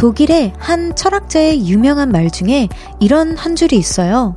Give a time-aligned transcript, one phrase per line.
[0.00, 2.70] 독일의 한 철학자의 유명한 말 중에
[3.00, 4.34] 이런 한 줄이 있어요.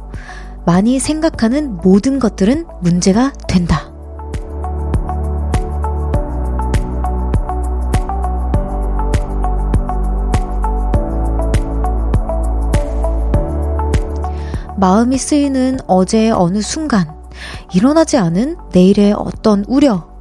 [0.66, 3.89] 많이 생각하는 모든 것들은 문제가 된다.
[14.75, 17.10] 마음이 쓰이는 어제의 어느 순간,
[17.74, 20.13] 일어나지 않은 내일의 어떤 우려,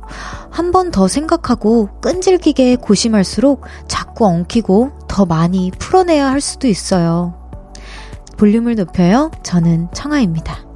[0.52, 7.34] 한 번 더 생각하고 끈질기게 고심할수록 자꾸 엉키고 더 많이 풀어내야 할 수도 있어요.
[8.36, 9.30] 볼륨을 높여요.
[9.42, 10.71] 저는 청아입니다.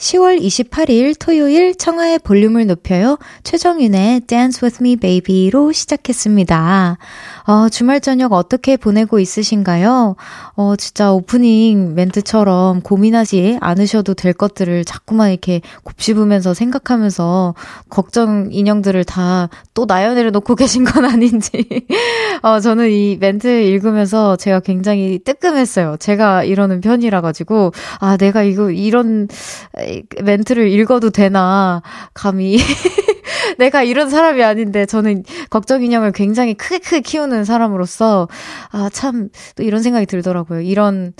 [0.00, 3.18] 10월 28일 토요일 청하의 볼륨을 높여요.
[3.44, 6.96] 최정윤의 Dance With Me Baby로 시작했습니다.
[7.46, 10.16] 어, 주말 저녁 어떻게 보내고 있으신가요?
[10.54, 17.54] 어, 진짜 오프닝 멘트처럼 고민하지 않으셔도 될 것들을 자꾸만 이렇게 곱씹으면서 생각하면서
[17.90, 21.50] 걱정 인형들을 다 또 나연해를 놓고 계신 건 아닌지.
[22.42, 25.96] 어, 저는 이 멘트 읽으면서 제가 굉장히 뜨끔했어요.
[25.98, 29.26] 제가 이러는 편이라 가지고, 아, 내가 이거, 이런
[30.22, 31.82] 멘트를 읽어도 되나,
[32.14, 32.58] 감히.
[33.58, 38.28] 내가 이런 사람이 아닌데 저는 걱정 인형을 굉장히 크게 크게 키우는 사람으로서
[38.72, 40.60] 아 참 또 이런 생각이 들더라고요.
[40.60, 41.12] 이런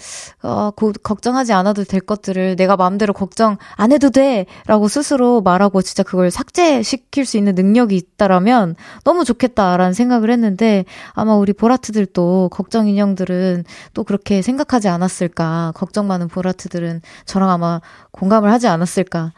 [0.43, 5.83] 어 고, 걱정하지 않아도 될 것들을 내가 마음대로 걱정 안 해도 돼 라고 스스로 말하고
[5.83, 12.89] 진짜 그걸 삭제시킬 수 있는 능력이 있다라면 너무 좋겠다라는 생각을 했는데 아마 우리 보라트들도 걱정
[12.89, 15.73] 인형들은 또 그렇게 생각하지 않았을까.
[15.75, 17.81] 걱정 많은 보라트들은 저랑 아마
[18.12, 19.33] 공감을 하지 않았을까.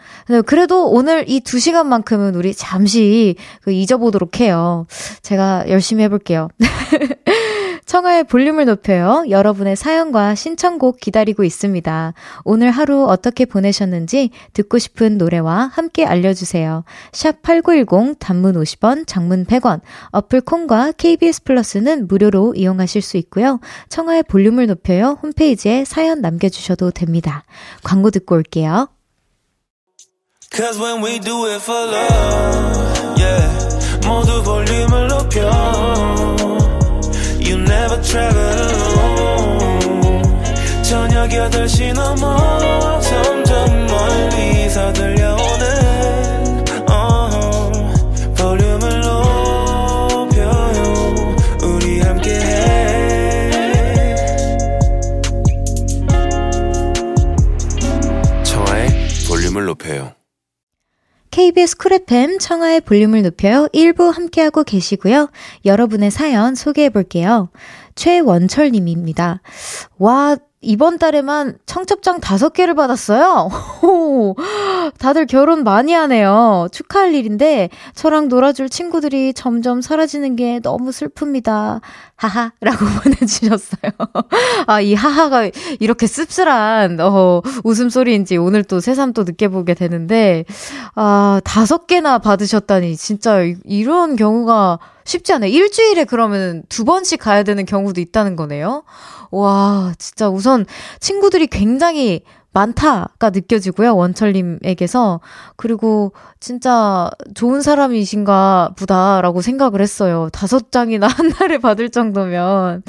[0.46, 4.86] 그래도 오늘 이 두 시간만큼은 우리 잠시 그 잊어보도록 해요.
[5.22, 6.48] 제가 열심히 해볼게요.
[7.92, 9.22] 청하의 볼륨을 높여요.
[9.28, 12.14] 여러분의 사연과 신청곡 기다리고 있습니다.
[12.42, 16.84] 오늘 하루 어떻게 보내셨는지 듣고 싶은 노래와 함께 알려주세요.
[17.12, 23.60] 샵 8910 단문 50원, 장문 100원, 어플 콩과 KBS 플러스는 무료로 이용하실 수 있고요.
[23.90, 25.18] 청하의 볼륨을 높여요.
[25.22, 27.44] 홈페이지에 사연 남겨주셔도 됩니다.
[27.84, 28.88] 광고 듣고 올게요.
[30.50, 32.91] Cause when we do it for love,
[41.50, 45.66] 8시 넘어 점점 멀리서 들려오는
[46.88, 47.72] uh,
[48.36, 50.54] 볼륨을 높여요.
[51.64, 53.50] 우리 함께해.
[58.44, 58.88] 청하의
[59.28, 60.12] 볼륨을 높여요.
[61.32, 63.66] KBS 쿨 FM 청하의 볼륨을 높여요.
[63.74, 65.28] 1부 함께하고 계시고요.
[65.64, 67.48] 여러분의 사연 소개해 볼게요.
[67.96, 69.40] 최원철님입니다.
[69.98, 73.50] 와, 이번 달에만 청첩장 다섯 개를 받았어요.
[73.82, 74.36] 오,
[74.98, 76.68] 다들 결혼 많이 하네요.
[76.70, 81.80] 축하할 일인데 저랑 놀아줄 친구들이 점점 사라지는 게 너무 슬픕니다.
[82.14, 83.90] 하하 라고 보내주셨어요.
[84.68, 85.50] 아, 이 하하가
[85.80, 90.44] 이렇게 씁쓸한 어, 웃음소리인지 오늘 또 새삼 또 느껴보게 되는데
[90.94, 95.50] 아, 다섯 개나 받으셨다니 진짜 이런 경우가 쉽지 않아요.
[95.50, 98.84] 일주일에 그러면 두 번씩 가야 되는 경우도 있다는 거네요.
[99.32, 100.66] 와, 진짜 우선
[101.00, 102.22] 친구들이 굉장히
[102.52, 105.20] 많다가 느껴지고요, 원철님에게서.
[105.56, 110.28] 그리고 진짜 좋은 사람이신가 보다라고 생각을 했어요.
[110.32, 112.82] 다섯 장이나 한 달에 받을 정도면.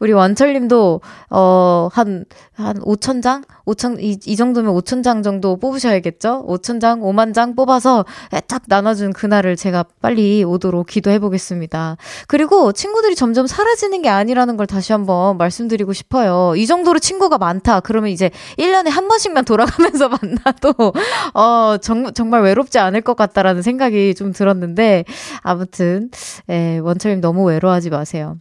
[0.00, 3.42] 우리 원철님도, 어, 한, 한 5천 장?
[3.66, 6.44] 5천, 이, 이 정도면 5천 장 정도 뽑으셔야겠죠?
[6.46, 8.04] 5천 장, 5만 장 뽑아서
[8.46, 11.96] 딱 나눠준 그날을 제가 빨리 오도록 기도해 보겠습니다.
[12.28, 16.54] 그리고 친구들이 점점 사라지는 게 아니라는 걸 다시 한번 말씀드리고 싶어요.
[16.56, 17.80] 이 정도로 친구가 많다.
[17.80, 20.92] 그러면 이제 1년에 한 번씩만 돌아가면서 만나도,
[21.34, 25.04] 어, 정, 정말 외롭지 않을 것 같다라는 생각이 좀 들었는데,
[25.42, 26.10] 아무튼,
[26.50, 28.36] 예, 원철님 너무 외로워하지 마세요.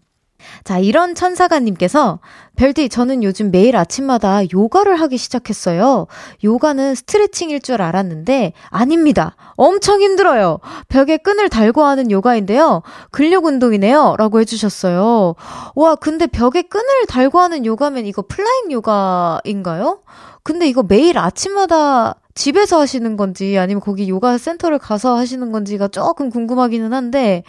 [0.64, 2.20] 자, 이런 천사가님께서
[2.56, 6.08] 별디, 저는 요즘 매일 아침마다 요가를 하기 시작했어요.
[6.44, 9.36] 요가는 스트레칭일 줄 알았는데, 아닙니다.
[9.56, 10.60] 엄청 힘들어요.
[10.88, 12.82] 벽에 끈을 달고 하는 요가인데요.
[13.12, 14.16] 근력 운동이네요.
[14.18, 15.36] 라고 해주셨어요.
[15.76, 20.00] 와, 근데 벽에 끈을 달고 하는 요가면 이거 플라잉 요가인가요?
[20.46, 26.30] 근데 이거 매일 아침마다 집에서 하시는 건지 아니면 거기 요가 센터를 가서 하시는 건지가 조금
[26.30, 27.44] 궁금하기는 한데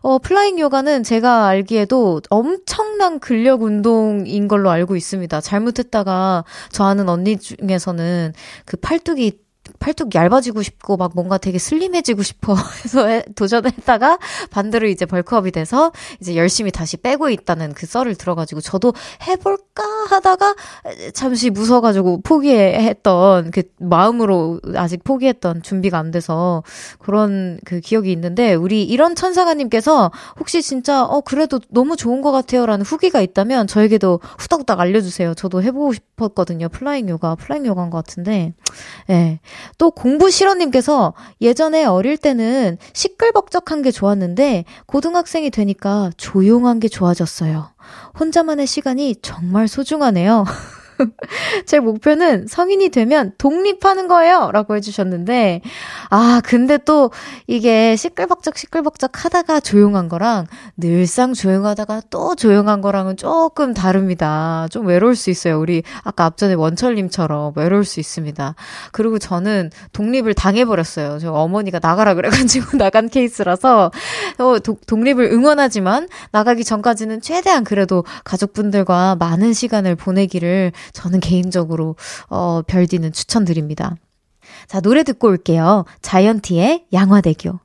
[0.00, 5.42] 어 플라잉 요가는 제가 알기에도 엄청난 근력 운동인 걸로 알고 있습니다.
[5.42, 8.32] 잘못했다가 저 아는 언니 중에서는
[8.64, 9.32] 그 팔뚝이
[9.78, 12.54] 팔뚝 얇아지고 싶고 막 뭔가 되게 슬림해지고 싶어
[12.84, 14.18] 해서 도전을 했다가
[14.50, 18.92] 반대로 이제 벌크업이 돼서 이제 열심히 다시 빼고 있다는 그 썰을 들어가지고 저도
[19.26, 20.54] 해볼까 하다가
[21.14, 26.62] 잠시 무서워가지고 포기했던 그 마음으로 아직 포기했던 준비가 안 돼서
[26.98, 32.84] 그런 그 기억이 있는데 우리 이런 천사가님께서 혹시 진짜 어 그래도 너무 좋은 것 같아요라는
[32.84, 35.34] 후기가 있다면 저에게도 후딱후딱 알려주세요.
[35.34, 36.68] 저도 해보고 싶었거든요.
[36.68, 38.54] 플라잉 요가, 플라잉 요가인 것 같은데.
[39.08, 39.12] 예.
[39.12, 39.40] 네.
[39.78, 47.70] 또 공부 실어님께서 예전에 어릴 때는 시끌벅적한 게 좋았는데 고등학생이 되니까 조용한 게 좋아졌어요.
[48.18, 50.44] 혼자만의 시간이 정말 소중하네요.
[51.66, 54.50] 제 목표는 성인이 되면 독립하는 거예요.
[54.52, 55.62] 라고 해주셨는데,
[56.10, 57.10] 아, 근데 또
[57.46, 60.46] 이게 시끌벅적 시끌벅적 하다가 조용한 거랑
[60.76, 64.66] 늘상 조용하다가 또 조용한 거랑은 조금 다릅니다.
[64.70, 65.58] 좀 외로울 수 있어요.
[65.58, 68.54] 우리 아까 앞전에 원철님처럼 외로울 수 있습니다.
[68.92, 71.18] 그리고 저는 독립을 당해버렸어요.
[71.18, 73.90] 저 어머니가 나가라 그래가지고 나간 케이스라서,
[74.38, 81.96] 어, 도, 독립을 응원하지만 나가기 전까지는 최대한 그래도 가족분들과 많은 시간을 보내기를 저는 개인적으로
[82.28, 83.96] 어 별디는 추천드립니다.
[84.66, 85.84] 자, 노래 듣고 올게요.
[86.02, 87.58] 자이언티의 양화대교.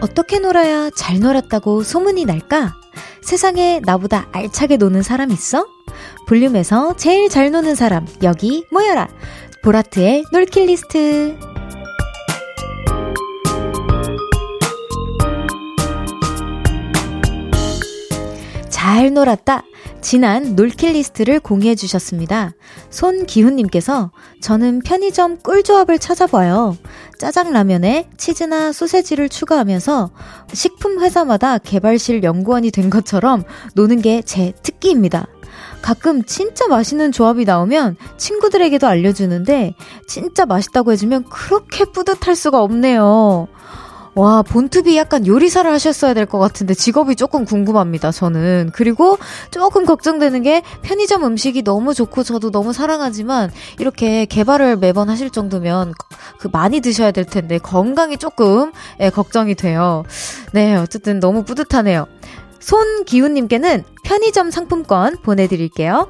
[0.00, 2.74] 어떻게 놀아야 잘 놀았다고 소문이 날까?
[3.22, 5.66] 세상에 나보다 알차게 노는 사람 있어?
[6.26, 9.08] 볼륨에서 제일 잘 노는 사람, 여기 모여라!
[9.62, 11.36] 보라트의 놀킷리스트.
[18.88, 19.64] 잘 놀았다.
[20.00, 22.52] 지난 놀킷리스트를 공유해 주셨습니다.
[22.88, 26.74] 손기훈님께서 저는 편의점 꿀조합을 찾아봐요.
[27.18, 30.10] 짜장라면에 치즈나 소세지를 추가하면서
[30.54, 33.44] 식품 회사마다 개발실 연구원이 된 것처럼
[33.74, 35.26] 노는 게 제 특기입니다.
[35.82, 39.74] 가끔 진짜 맛있는 조합이 나오면 친구들에게도 알려주는데
[40.06, 43.48] 진짜 맛있다고 해주면 그렇게 뿌듯할 수가 없네요.
[44.18, 48.70] 와, 본투비 약간 요리사를 하셨어야 될 것 같은데 직업이 조금 궁금합니다, 저는.
[48.74, 49.16] 그리고
[49.52, 55.94] 조금 걱정되는 게 편의점 음식이 너무 좋고 저도 너무 사랑하지만 이렇게 개발을 매번 하실 정도면
[56.40, 60.02] 그 많이 드셔야 될 텐데 건강이 조금 예, 걱정이 돼요.
[60.52, 62.06] 네, 어쨌든 너무 뿌듯하네요.
[62.58, 66.08] 손기훈님께는 편의점 상품권 보내드릴게요.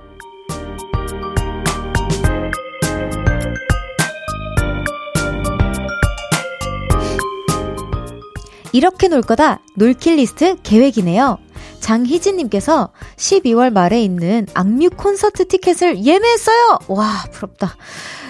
[8.72, 11.38] 이렇게 놀 거다 놀킬 리스트 계획이네요.
[11.80, 16.78] 장희진님께서 12월 말에 있는 악뮤 콘서트 티켓을 예매했어요!
[16.88, 17.76] 와, 부럽다.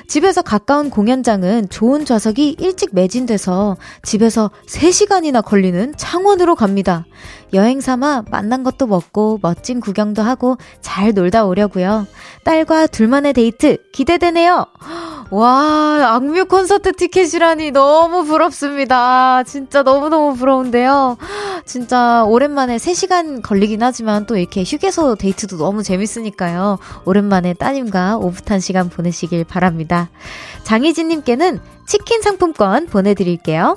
[0.06, 7.04] 집에서 가까운 공연장은 좋은 좌석이 일찍 매진돼서 집에서 3시간이나 걸리는 창원으로 갑니다.
[7.52, 12.06] 여행 삼아 만난 것도 먹고 멋진 구경도 하고 잘 놀다 오려고요.
[12.44, 14.66] 딸과 둘만의 데이트 기대되네요.
[15.30, 19.42] 와, 악뮤 콘서트 티켓이라니 너무 부럽습니다.
[19.42, 21.18] 진짜 너무너무 부러운데요.
[21.66, 26.78] 진짜 오랜만에 3시간 걸리긴 하지만 또 이렇게 휴게소 데이트도 너무 재밌으니까요.
[27.04, 30.08] 오랜만에 따님과 오붓한 시간 보내시길 바랍니다.
[30.64, 33.76] 장희진님께는 치킨 상품권 보내드릴게요.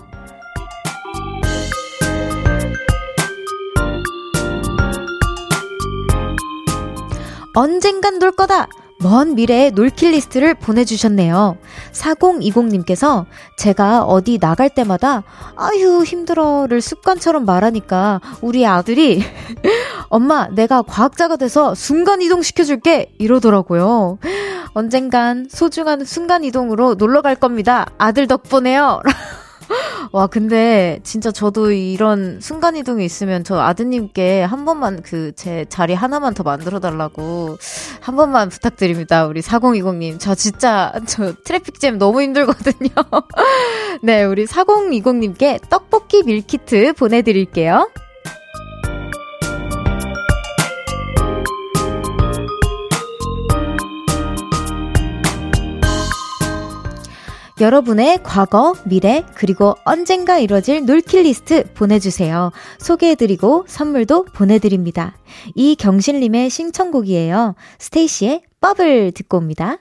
[7.53, 8.69] 언젠간 놀 거다!
[9.01, 11.57] 먼 미래의 놀킷리스트를 보내주셨네요.
[11.91, 13.25] 4020님께서
[13.57, 15.23] 제가 어디 나갈 때마다
[15.55, 19.23] 아휴 힘들어를 습관처럼 말하니까 우리 아들이
[20.09, 24.19] 엄마 내가 과학자가 돼서 순간 이동 시켜줄게 이러더라고요.
[24.73, 27.87] 언젠간 소중한 순간 이동으로 놀러 갈 겁니다.
[27.97, 29.01] 아들 덕분에요.
[30.13, 36.33] 와, 근데 진짜 저도 이런 순간이동이 있으면 저 아드님께 한 번만 그 제 자리 하나만
[36.33, 37.57] 더 만들어 달라고
[38.01, 39.25] 한 번만 부탁드립니다.
[39.25, 40.19] 우리 4020님.
[40.19, 42.89] 저 진짜 저 traffic jam 너무 힘들거든요.
[44.03, 47.89] 네, 우리 4020님께 떡볶이 밀키트 보내드릴게요.
[57.61, 62.51] 여러분의 과거, 미래, 그리고 언젠가 이뤄질 놀킷리스트 보내주세요.
[62.79, 65.15] 소개해드리고 선물도 보내드립니다.
[65.53, 67.55] 이경실님의 신청곡이에요.
[67.77, 69.77] 스테이시의 버블 듣고 옵니다.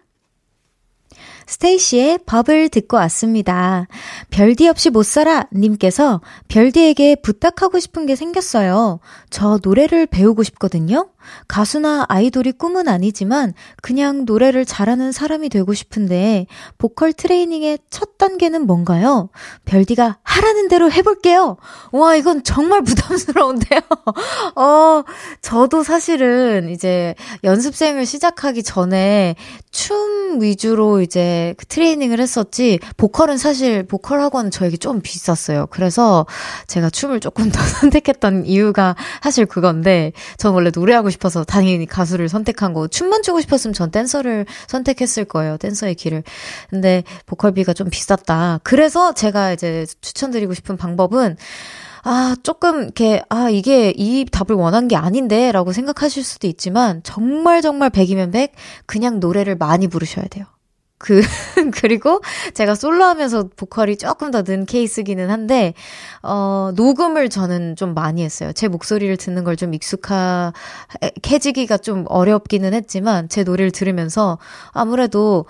[1.51, 3.89] 스테이시의 Bubble을 듣고 왔습니다.
[4.31, 9.01] 별디 없이 못 살아 님께서 별디에게 부탁하고 싶은 게 생겼어요.
[9.31, 11.09] 저 노래를 배우고 싶거든요.
[11.49, 13.53] 가수나 아이돌이 꿈은 아니지만
[13.83, 16.47] 그냥 노래를 잘하는 사람이 되고 싶은데
[16.79, 19.31] 보컬 트레이닝의 첫 단계는 뭔가요?
[19.65, 21.57] 별디가 하라는 대로 해볼게요.
[21.93, 23.81] 와, 이건 정말 부담스러운데요.
[24.57, 25.03] 어,
[25.43, 27.15] 저도 사실은 이제
[27.45, 29.35] 연습생을 시작하기 전에
[29.71, 35.67] 춤 위주로 이제 그 트레이닝을 했었지, 보컬은 사실 보컬 학원은 저에게 좀 비쌌어요.
[35.71, 36.27] 그래서
[36.67, 42.73] 제가 춤을 조금 더 선택했던 이유가 사실 그건데, 전 원래 노래하고 싶어서 당연히 가수를 선택한
[42.73, 45.57] 거, 춤만 추고 싶었으면 전 댄서를 선택했을 거예요.
[45.57, 46.23] 댄서의 길을.
[46.69, 48.61] 근데 보컬비가 좀 비쌌다.
[48.63, 51.37] 그래서 제가 이제 추천드리고 싶은 방법은
[52.03, 57.61] 아, 조금, 이렇게, 아, 이게 이 답을 원한 게 아닌데, 라고 생각하실 수도 있지만, 정말
[57.61, 58.53] 정말 백이면 백,
[58.87, 60.47] 그냥 노래를 많이 부르셔야 돼요.
[61.01, 61.21] 그,
[61.83, 62.21] 그리고
[62.55, 65.75] 제가 솔로 하면서 보컬이 조금 더 는 케이스기는 한데,
[66.23, 68.53] 어, 녹음을 저는 좀 많이 했어요.
[68.53, 74.39] 제 목소리를 듣는 걸 좀 익숙해지기가 좀 어렵기는 했지만, 제 노래를 들으면서
[74.73, 75.47] 아무래도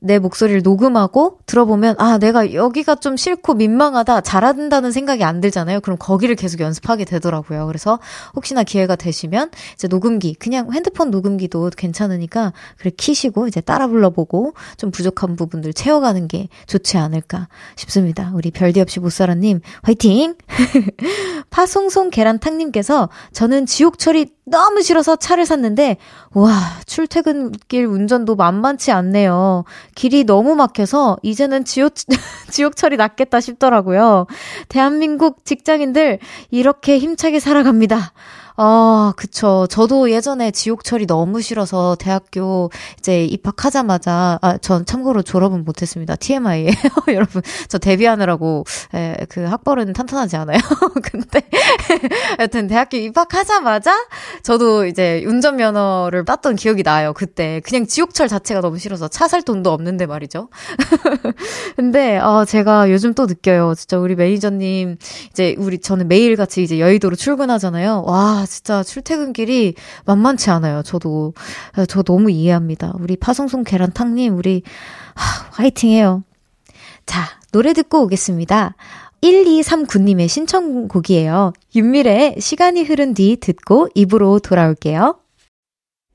[0.00, 5.80] 내 목소리를 녹음하고 들어보면 아 내가 여기가 좀 싫고 민망하다 잘한다는 생각이 안 들잖아요.
[5.80, 7.66] 그럼 거기를 계속 연습하게 되더라고요.
[7.66, 7.98] 그래서
[8.34, 14.90] 혹시나 기회가 되시면 이제 녹음기 그냥 핸드폰 녹음기도 괜찮으니까 그래 키시고 이제 따라 불러보고 좀
[14.90, 18.30] 부족한 부분들 채워가는 게 좋지 않을까 싶습니다.
[18.34, 20.34] 우리 별디 없이 못살아님 화이팅!
[21.50, 25.96] 파송송 계란탕님께서 저는 지옥철이 너무 싫어서 차를 샀는데,
[26.32, 26.52] 와,
[26.86, 29.64] 출퇴근길 운전도 만만치 않네요.
[29.94, 31.94] 길이 너무 막혀서 이제는 지옥,
[32.50, 34.26] 지옥철이 낫겠다 싶더라고요.
[34.68, 36.18] 대한민국 직장인들
[36.50, 38.12] 이렇게 힘차게 살아갑니다.
[38.56, 39.66] 아, 그쵸.
[39.68, 46.14] 저도 예전에 지옥철이 너무 싫어서 대학교 이제 입학하자마자, 아, 전 참고로 졸업은 못했습니다.
[46.14, 46.70] TMI에요.
[47.12, 50.58] 여러분, 저 데뷔하느라고, 에, 그 학벌은 탄탄하지 않아요.
[51.02, 51.42] 근데,
[52.38, 53.92] 여튼 대학교 입학하자마자
[54.44, 57.12] 저도 이제 운전면허를 땄던 기억이 나요.
[57.12, 57.60] 그때.
[57.64, 60.48] 그냥 지옥철 자체가 너무 싫어서 차 살 돈도 없는데 말이죠.
[61.76, 63.74] 근데, 어, 제가 요즘 또 느껴요.
[63.74, 64.96] 진짜 우리 매니저님,
[65.30, 68.04] 이제 우리, 저는 매일같이 이제 여의도로 출근하잖아요.
[68.06, 69.74] 와, 진짜 출퇴근길이
[70.04, 70.82] 만만치 않아요.
[70.82, 71.34] 저도,
[71.88, 72.92] 저 너무 이해합니다.
[72.98, 74.62] 우리 파송송 계란탕님, 우리,
[75.14, 76.22] 하, 화이팅 해요.
[77.06, 77.22] 자,
[77.52, 78.74] 노래 듣고 오겠습니다.
[79.22, 81.52] 1239님의 신청곡이에요.
[81.74, 85.18] 윤미래의 시간이 흐른 뒤 듣고 입으로 돌아올게요.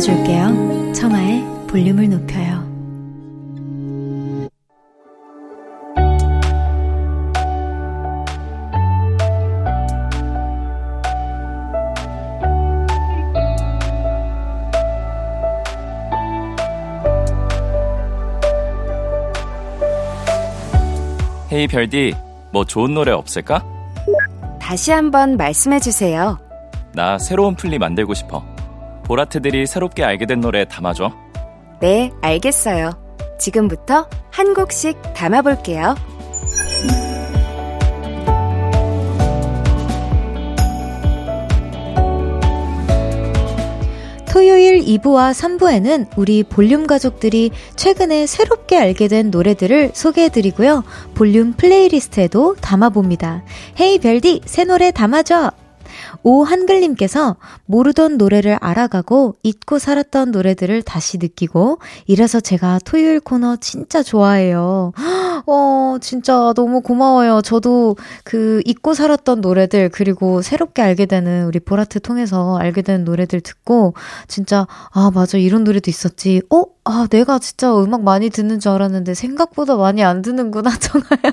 [0.00, 0.92] 높여줄게요.
[0.94, 2.70] 청하의 볼륨을 높여요.
[21.52, 22.14] 헤이 별디,
[22.52, 23.62] 뭐 좋은 노래 없을까?
[24.58, 26.38] 다시 한번 말씀해 주세요.
[26.94, 28.49] 나 새로운 플리 만들고 싶어.
[29.10, 31.10] 보라트들이 새롭게 알게 된 노래 담아줘.
[31.80, 32.92] 네, 알겠어요.
[33.40, 35.96] 지금부터 한 곡씩 담아볼게요.
[44.28, 50.84] 토요일 2부와 3부에는 우리 볼륨 가족들이 최근에 새롭게 알게 된 노래들을 소개해드리고요.
[51.16, 53.42] 볼륨 플레이리스트에도 담아봅니다.
[53.80, 55.59] 헤이 별디, 새 노래 담아줘!
[56.22, 57.36] 오한글님께서
[57.66, 64.92] 모르던 노래를 알아가고 잊고 살았던 노래들을 다시 느끼고 이래서 제가 토요일 코너 진짜 좋아해요.
[65.46, 67.42] 어, 진짜 너무 고마워요.
[67.42, 73.40] 저도 그 잊고 살았던 노래들 그리고 새롭게 알게 되는 우리 보라트 통해서 알게 되는 노래들
[73.40, 73.94] 듣고
[74.28, 75.38] 진짜 아, 맞아.
[75.38, 76.42] 이런 노래도 있었지.
[76.50, 76.64] 어?
[76.92, 81.32] 아, 내가 진짜 음악 많이 듣는 줄 알았는데 생각보다 많이 안 듣는구나, 정아야.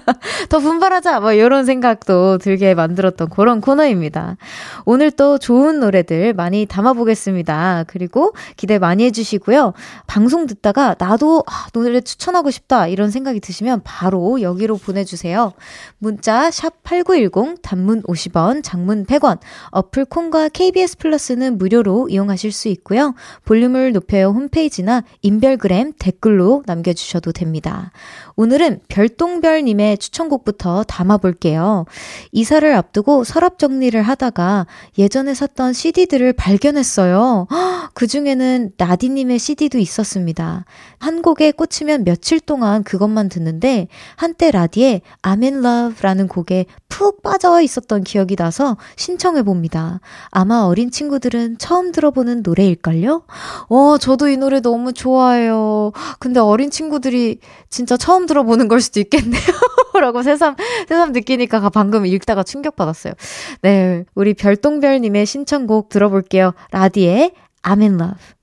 [0.50, 1.20] 더 분발하자!
[1.20, 4.38] 뭐 이런 생각도 들게 만들었던 그런 코너입니다.
[4.86, 7.86] 오늘 또 좋은 노래들 많이 담아보겠습니다.
[7.88, 9.74] 그리고 기대 많이 해주시고요.
[10.06, 15.54] 방송 듣다가 나도 아, 노래 추천하고 싶다 이런 생각이 드시면 바로 여기로 보내주세요.
[15.98, 19.40] 문자 샵 8910 단문 50원, 장문 100원,
[19.72, 23.16] 어플 콩과 KBS 플러스는 무료로 이용하실 수 있고요.
[23.46, 27.92] 볼륨을 높여요 홈페이지나 인별 인별그램 댓글로 남겨주셔도 됩니다.
[28.36, 31.86] 오늘은 별똥별님의 추천곡부터 담아볼게요.
[32.34, 37.48] 이사를 앞두고 서랍 정리를 하다가 예전에 샀던 CD들을 발견했어요.
[37.94, 40.66] 그 중에는 나디님의 CD도 있었습니다.
[41.00, 47.62] 한 곡에 꽂히면 며칠 동안 그것만 듣는데 한때 라디에 I'm in love라는 곡에 푹 빠져
[47.62, 50.00] 있었던 기억이 나서 신청해 봅니다.
[50.30, 53.24] 아마 어린 친구들은 처음 들어보는 노래일걸요?
[53.70, 55.92] 어, 저도 이 노래 너무 좋아 해요.
[56.20, 59.42] 근데 어린 친구들이 진짜 처음 들어보는 걸 수도 있겠네요.
[60.00, 60.56] 라고 새삼,
[60.88, 63.14] 새삼 느끼니까 방금 읽다가 충격받았어요.
[63.62, 64.06] 네.
[64.16, 66.54] 우리 별똥별님의 신청곡 들어볼게요.
[66.72, 67.32] 라디의
[67.64, 68.38] I'm in love.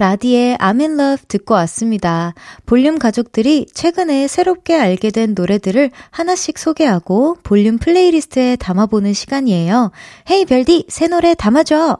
[0.00, 2.32] 라디의 I'm in love 듣고 왔습니다.
[2.64, 9.90] 볼륨 가족들이 최근에 새롭게 알게 된 노래들을 하나씩 소개하고 볼륨 플레이리스트에 담아보는 시간이에요.
[10.30, 11.98] 헤이 별디, 새 노래 담아줘!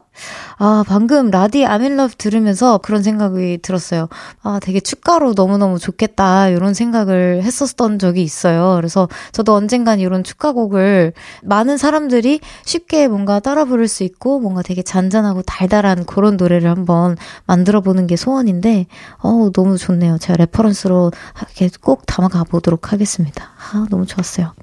[0.57, 4.09] 아, 방금 라디 I'm in love 들으면서 그런 생각이 들었어요.
[4.43, 6.49] 아, 되게 축가로 너무너무 좋겠다.
[6.49, 8.75] 이런 생각을 했었던 적이 있어요.
[8.75, 11.13] 그래서 저도 언젠간 이런 축가곡을
[11.43, 17.17] 많은 사람들이 쉽게 뭔가 따라 부를 수 있고 뭔가 되게 잔잔하고 달달한 그런 노래를 한번
[17.45, 18.85] 만들어 보는 게 소원인데,
[19.19, 20.17] 어 너무 좋네요.
[20.19, 21.11] 제가 reference로
[21.57, 23.49] 이렇게 꼭 담아가 보도록 하겠습니다.
[23.73, 24.53] 아, 너무 좋았어요.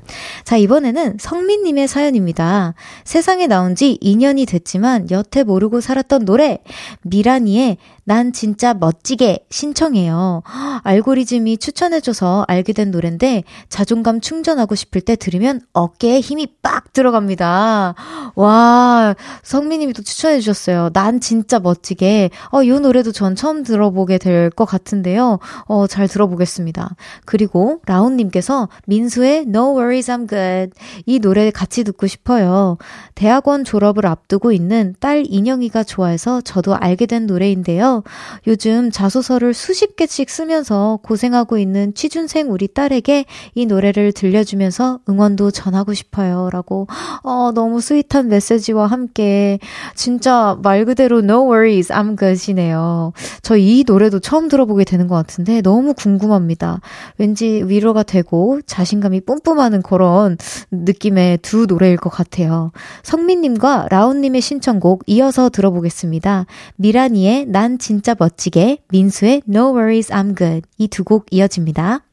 [0.45, 2.75] 자, 이번에는 성민 님의 사연입니다.
[3.05, 6.59] 세상에 나온 지 2년이 됐지만 여태 모르고 살았던 노래
[7.03, 10.43] 미라니의 난 진짜 멋지게 신청해요.
[10.83, 17.95] 알고리즘이 추천해줘서 알게 된 노래인데 자존감 충전하고 싶을 때 들으면 어깨에 힘이 빡 들어갑니다.
[18.35, 20.91] 와, 성민님이 또 추천해주셨어요.
[20.93, 22.31] 난 진짜 멋지게.
[22.51, 25.39] 어, 이 노래도 전 처음 들어보게 될 것 같은데요.
[25.67, 26.97] 어, 잘 들어보겠습니다.
[27.25, 30.73] 그리고 라운님께서 민수의 No Worries I'm Good
[31.07, 32.77] 이 노래 같이 듣고 싶어요.
[33.15, 38.03] 대학원 졸업을 앞두고 있는 딸 인영이가 좋아해서 저도 알게 된 노래인데요.
[38.47, 45.95] 요즘 자소서를 수십 개씩 쓰면서 고생하고 있는 취준생 우리 딸에게 이 노래를 들려주면서 응원도 전하고
[45.95, 46.49] 싶어요.
[46.53, 46.87] 라고,
[47.23, 49.59] 어, 너무 스윗한 메시지와 함께,
[49.95, 53.13] 진짜 말 그대로 no worries, I'm good이네요.
[53.43, 56.81] 저 이 노래도 처음 들어보게 되는 것 같은데 너무 궁금합니다.
[57.19, 60.39] 왠지 위로가 되고 자신감이 뿜뿜하는 그런
[60.71, 62.71] 느낌의 두 노래일 것 같아요.
[63.03, 66.47] 성민님과 라온님의 신청곡 이 어서 들어보겠습니다.
[66.77, 72.05] 미라니의 난 진짜 멋지게, 민수의 No Worries I'm Good 이 두 곡 이어집니다.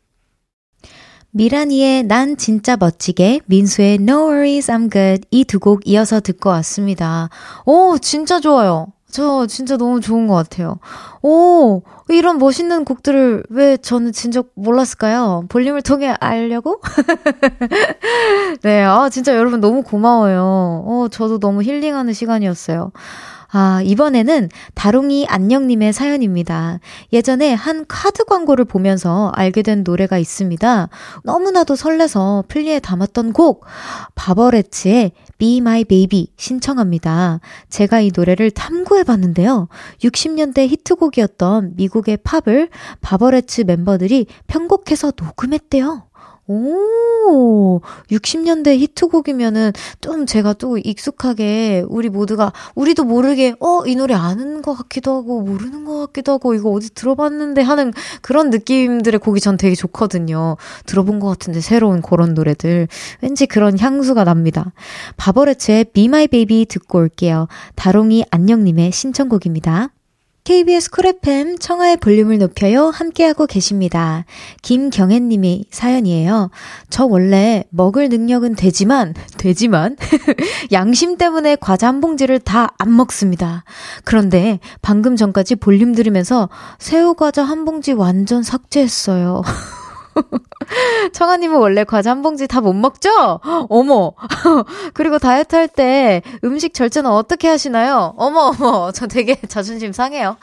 [1.32, 7.30] 미라니의 난 진짜 멋지게, 민수의 No Worries I'm Good 이 두 곡 이어서 듣고 왔습니다.
[7.66, 8.88] 오, 진짜 좋아요.
[9.16, 10.78] 저 진짜 너무 좋은 것 같아요.
[11.22, 15.46] 오, 이런 멋있는 곡들을 왜 저는 진짜 몰랐을까요?
[15.48, 16.82] 볼륨을 통해 알려고?
[18.62, 20.84] 네, 아, 진짜 여러분 너무 고마워요.
[20.86, 22.92] 어, 저도 너무 힐링하는 시간이었어요.
[23.52, 26.80] 아, 이번에는 다롱이 안녕님의 사연입니다.
[27.14, 30.90] 예전에 한 카드 광고를 보면서 알게 된 노래가 있습니다.
[31.24, 33.66] 너무나도 설레서 플리에 담았던 곡,
[34.16, 37.40] 바버레츠의 Be My Baby 신청합니다.
[37.70, 39.68] 제가 이 노래를 탐구해 봤는데요.
[40.02, 42.70] 60년대 히트곡이었던 미국의 팝을
[43.02, 46.04] 바버레츠 멤버들이 편곡해서 녹음했대요.
[46.48, 47.82] 오,
[48.12, 54.76] 60년대 히트곡이면은 좀 제가 또 익숙하게 우리 모두가 우리도 모르게 어, 이 노래 아는 것
[54.76, 59.74] 같기도 하고 모르는 것 같기도 하고 이거 어디 들어봤는데 하는 그런 느낌들의 곡이 전 되게
[59.74, 60.58] 좋거든요.
[60.86, 62.88] 들어본 것 같은데 새로운 그런 노래들.
[63.22, 64.72] 왠지 그런 향수가 납니다.
[65.18, 67.48] 바버레츠의 Be My Baby 듣고 올게요.
[67.76, 69.95] 다롱이 안녕님의 신청곡입니다.
[70.46, 74.26] KBS 쿨 FM 청하의 볼륨을 높여요 함께하고 계십니다.
[74.62, 76.52] 김경애님이 사연이에요.
[76.90, 79.98] 저 원래 먹을 능력은 되지만 되지만
[80.72, 83.64] 양심 때문에 과자 한 봉지를 다 안 먹습니다.
[84.04, 89.42] 그런데 방금 전까지 볼륨 들으면서 새우 과자 한 봉지 완전 삭제했어요.
[91.14, 93.40] 청아님은 원래 과자 한 봉지 다 못 먹죠?
[93.70, 94.14] 어머.
[94.96, 98.14] 그리고 다이어트 할 때 음식 절제는 어떻게 하시나요?
[98.18, 98.92] 어머, 어머.
[98.92, 100.38] 저 되게 자존심 상해요.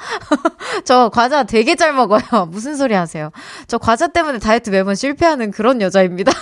[0.85, 2.47] 저 과자 되게 잘 먹어요.
[2.51, 3.31] 무슨 소리 하세요?
[3.67, 6.33] 저 과자 때문에 다이어트 매번 실패하는 그런 여자입니다.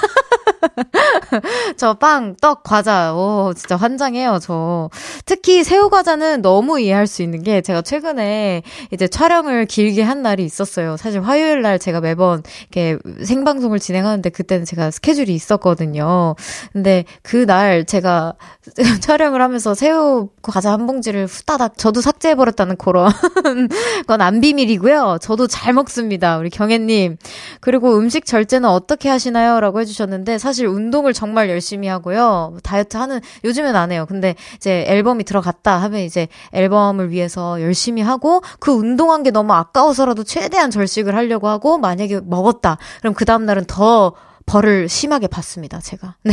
[1.77, 4.91] 저 빵, 떡, 과자, 오, 진짜 환장해요, 저.
[5.27, 10.97] 특히 새우과자는 너무 이해할 수 있는 게 제가 최근에 이제 촬영을 길게 한 날이 있었어요.
[10.97, 16.35] 사실 화요일 날 제가 매번 이렇게 생방송을 진행하는데 그때는 제가 스케줄이 있었거든요.
[16.73, 18.35] 근데 그날 제가
[19.01, 23.11] 촬영을 하면서 새우 과자 한 봉지를 후다닥 저도 삭제해버렸다는 그런
[24.07, 25.17] 건 안 비밀이고요.
[25.23, 26.37] 저도 잘 먹습니다.
[26.37, 27.17] 우리 경혜님.
[27.61, 29.61] 그리고 음식 절제는 어떻게 하시나요?
[29.61, 32.57] 라고 해주셨는데 사실 운동을 정말 열심히 하고요.
[32.63, 34.07] 다이어트 하는, 요즘엔 안 해요.
[34.09, 40.25] 근데 이제 앨범이 들어갔다 하면 이제 앨범을 위해서 열심히 하고 그 운동한 게 너무 아까워서라도
[40.25, 42.79] 최대한 절식을 하려고 하고 만약에 먹었다.
[43.01, 44.13] 그럼 그 다음날은 더
[44.51, 46.17] 벌을 심하게 받습니다, 제가.
[46.25, 46.33] 네.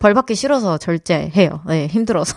[0.00, 1.60] 벌 받기 싫어서 절제해요.
[1.68, 2.34] 네, 힘들어서.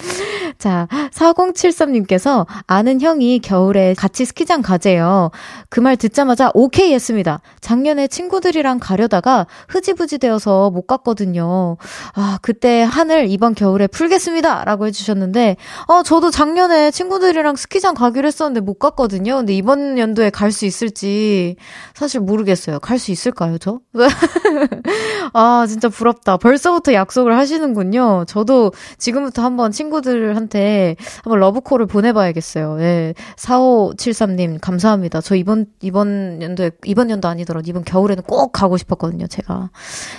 [0.58, 5.30] 자, 4073님께서 아는 형이 겨울에 같이 스키장 가재요.
[5.68, 7.40] 그 말 듣자마자 오케이 했습니다.
[7.60, 11.76] 작년에 친구들이랑 가려다가 흐지부지 되어서 못 갔거든요.
[12.14, 14.64] 아, 그때 하늘 이번 겨울에 풀겠습니다.
[14.64, 15.56] 라고 해주셨는데,
[15.88, 19.36] 어, 저도 작년에 친구들이랑 스키장 가기로 했었는데 못 갔거든요.
[19.36, 21.56] 근데 이번 연도에 갈 수 있을지
[21.94, 22.80] 사실 모르겠어요.
[22.80, 23.80] 갈 수 있을까요, 저?
[25.32, 26.36] 아, 진짜 부럽다.
[26.36, 28.24] 벌써부터 약속을 하시는군요.
[28.26, 32.78] 저도 지금부터 한번 친구들한테 한번 러브콜을 보내봐야겠어요.
[32.80, 33.14] 예.
[33.36, 35.20] 4573님, 감사합니다.
[35.20, 39.70] 저 이번, 이번 연도에, 이번 연도 아니더라도 이번 겨울에는 꼭 가고 싶었거든요, 제가.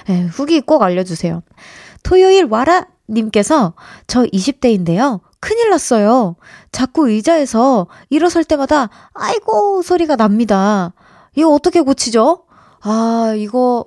[0.09, 1.41] 예, 후기 꼭 알려주세요.
[2.03, 2.85] 토요일 와라!
[3.09, 3.73] 님께서
[4.07, 5.21] 저 20대인데요.
[5.39, 6.35] 큰일 났어요.
[6.71, 10.93] 자꾸 의자에서 일어설 때마다 아이고 소리가 납니다.
[11.35, 12.43] 이거 어떻게 고치죠?
[12.81, 13.85] 아, 이거,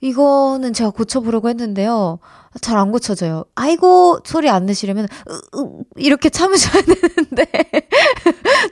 [0.00, 2.18] 이거는 제가 고쳐보려고 했는데요.
[2.62, 3.44] 잘 안 고쳐져요.
[3.54, 7.46] 아이고, 소리 안 내시려면, 으, 으, 이렇게 참으셔야 되는데.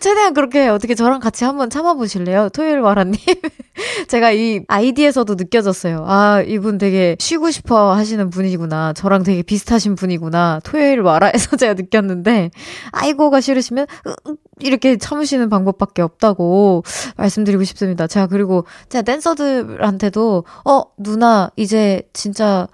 [0.01, 2.49] 최대한 그렇게 어떻게 저랑 같이 한번 참아보실래요?
[2.49, 3.15] 토요일 와라님.
[4.09, 6.03] 제가 이 아이디에서도 느껴졌어요.
[6.09, 8.95] 아, 이분 되게 쉬고 싶어 하시는 분이구나.
[8.95, 10.61] 저랑 되게 비슷하신 분이구나.
[10.65, 12.53] 토요일 와라에서 제가 느꼈는데,
[12.93, 16.85] 아이고가 싫으시면, 으, 으, 이렇게 참으시는 방법밖에 없다고
[17.17, 18.07] 말씀드리고 싶습니다.
[18.07, 22.69] 제가 그리고 제가 댄서들한테도, 어, 누나, 이제 진짜,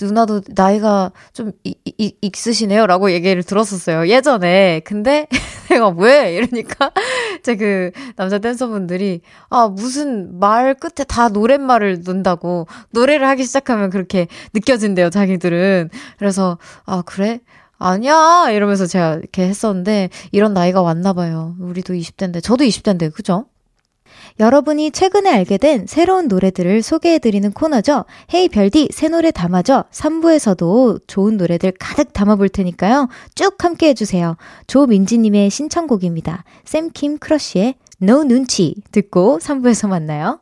[0.00, 2.86] 누나도 나이가 좀 이, 이, 있으시네요.
[2.86, 4.08] 라고 얘기를 들었었어요.
[4.08, 4.80] 예전에.
[4.84, 5.26] 근데
[5.68, 6.34] 내가 왜?
[6.34, 6.92] 이러니까
[7.42, 14.28] 제 그 남자 댄서분들이 아, 무슨 말 끝에 다 노랫말을 넣는다고 노래를 하기 시작하면 그렇게
[14.54, 15.10] 느껴진대요.
[15.10, 15.90] 자기들은.
[16.18, 17.40] 그래서 아, 그래?
[17.82, 18.50] 아니야!
[18.50, 21.54] 이러면서 제가 이렇게 했었는데, 이런 나이가 왔나 봐요.
[21.60, 23.46] 우리도 20대인데, 저도 20대인데, 그죠?
[24.40, 28.04] 여러분이 최근에 알게 된 새로운 노래들을 소개해드리는 코너죠.
[28.32, 29.84] 헤이 별디 새 노래 담아줘.
[29.90, 33.08] 3부에서도 좋은 노래들 가득 담아볼 테니까요.
[33.34, 34.36] 쭉 함께 해주세요.
[34.66, 36.44] 조민지님의 신청곡입니다.
[36.64, 40.40] 샘킴 크러쉬의 No 눈치 듣고 3부에서 만나요.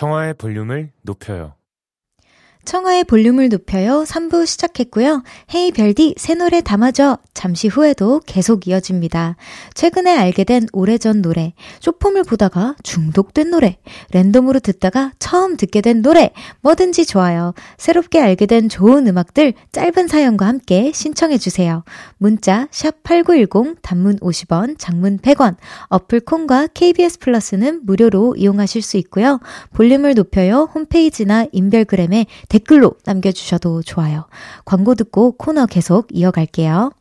[0.00, 1.59] 청하의 볼륨을 높여요
[2.64, 4.04] 청하의 볼륨을 높여요.
[4.06, 5.22] 3부 시작했고요.
[5.54, 7.18] 헤이 별디 새 노래 담아줘.
[7.34, 9.36] 잠시 후에도 계속 이어집니다.
[9.74, 13.78] 최근에 알게 된 오래전 노래, 쇼폼을 보다가 중독된 노래,
[14.12, 17.54] 랜덤으로 듣다가 처음 듣게 된 노래, 뭐든지 좋아요.
[17.78, 21.82] 새롭게 알게 된 좋은 음악들 짧은 사연과 함께 신청해 주세요.
[22.18, 25.56] 문자 샵 8910 단문 50원, 장문 100원.
[25.88, 29.40] 어플 콘과 KBS 플러스는 무료로 이용하실 수 있고요.
[29.72, 30.68] 볼륨을 높여요.
[30.74, 34.26] 홈페이지나 인별그램에 댓글로 남겨주셔도 좋아요.
[34.66, 36.92] 광고 듣고 코너 계속 이어갈게요.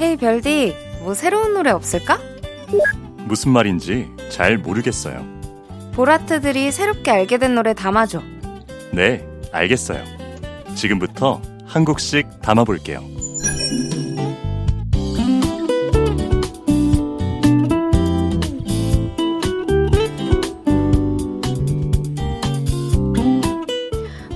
[0.00, 2.18] 헤이 별디, 뭐 새로운 노래 없을까?
[3.24, 5.24] 무슨 말인지 잘 모르겠어요.
[5.94, 8.20] 보라트들이 새롭게 알게 된 노래 담아줘.
[8.92, 10.02] 네, 알겠어요.
[10.74, 13.00] 지금부터 한 곡씩 담아볼게요.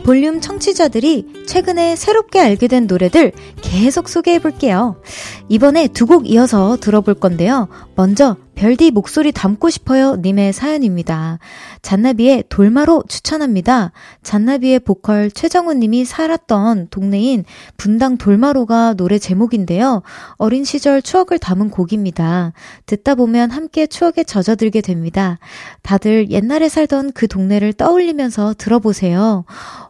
[0.06, 5.02] 볼륨 청취자들이 최근에 새롭게 알게 된 노래들 계속 소개해 볼게요.
[5.48, 7.66] 이번에 두 곡 이어서 들어볼 건데요.
[7.96, 11.38] 먼저 별디 목소리 담고 싶어요 님의 사연입니다.
[11.82, 13.92] 잔나비의 돌마로 추천합니다.
[14.22, 17.44] 잔나비의 보컬 최정훈 님이 살았던 동네인
[17.76, 20.02] 분당 돌마로가 노래 제목인데요.
[20.36, 22.54] 어린 시절 추억을 담은 곡입니다.
[22.86, 25.38] 듣다 보면 함께 추억에 젖어들게 됩니다.
[25.82, 29.44] 다들 옛날에 살던 그 동네를 떠올리면서 들어보세요.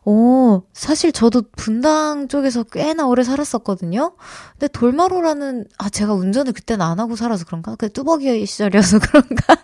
[0.05, 4.13] 오, 사실 저도 분당 쪽에서 꽤나 오래 살았었거든요.
[4.53, 7.77] 근데 돌마로라는 아 제가 운전을 그때는 안 하고 살아서 그런가?
[7.77, 9.57] 그 뚜벅이 시절이어서 그런가?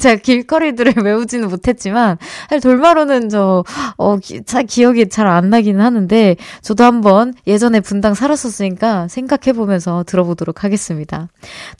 [0.00, 3.64] 제가 길거리들을 외우지는 못했지만, 사실 돌마루는 저,
[3.96, 10.64] 어, 기, 잘 기억이 잘 안 나기는 하는데, 저도 한번 예전에 분당 살았었으니까 생각해보면서 들어보도록
[10.64, 11.28] 하겠습니다.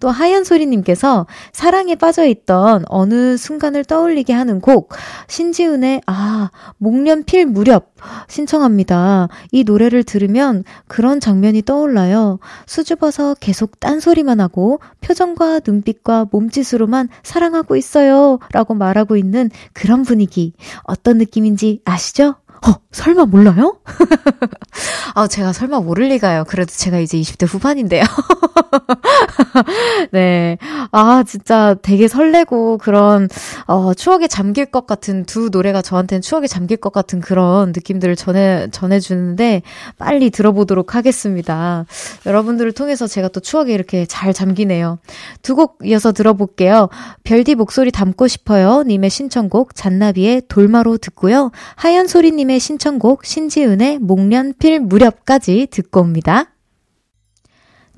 [0.01, 4.95] 또 하연소리님께서 사랑에 빠져있던 어느 순간을 떠올리게 하는 곡,
[5.29, 7.89] 신지은의, 아, 목련 필 무렵
[8.29, 9.29] 신청합니다.
[9.53, 12.39] 이 노래를 들으면 그런 장면이 떠올라요.
[12.67, 18.39] 수줍어서 계속 딴소리만 하고 표정과 눈빛과 몸짓으로만 사랑하고 있어요.
[18.53, 20.53] 라고 말하고 있는 그런 분위기.
[20.85, 22.37] 어떤 느낌인지 아시죠?
[22.67, 23.76] 어, 설마 몰라요?
[25.14, 26.44] 아, 제가 설마 모를 리가요.
[26.48, 28.03] 그래도 제가 이제 20대 후반인데요.
[30.12, 30.59] 네.
[30.90, 33.29] 아, 진짜 되게 설레고 그런,
[33.66, 38.68] 어, 추억에 잠길 것 같은 두 노래가 저한테는 추억에 잠길 것 같은 그런 느낌들을 전해,
[38.72, 39.62] 전해 주는데
[39.98, 41.85] 빨리 들어보도록 하겠습니다.
[42.26, 44.98] 여러분들을 통해서 제가 또 추억에 이렇게 잘 잠기네요.
[45.42, 46.88] 두 곡 이어서 들어볼게요.
[47.22, 48.83] 별디 목소리 담고 싶어요.
[48.87, 51.50] 님의 신청곡 잔나비의 돌마로 듣고요.
[51.76, 56.55] 하얀 소리님 님의 신 청곡 신지은의 목련필 무렵까지 듣고 옵니다.